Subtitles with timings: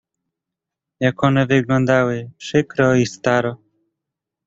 [0.99, 3.57] "Jak one wyglądały przykro i staro!"